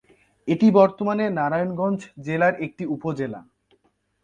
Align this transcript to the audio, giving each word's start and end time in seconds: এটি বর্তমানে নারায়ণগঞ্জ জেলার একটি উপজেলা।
এটি 0.47 0.67
বর্তমানে 0.71 1.25
নারায়ণগঞ্জ 1.29 1.99
জেলার 2.25 2.53
একটি 2.65 2.83
উপজেলা। 2.87 3.39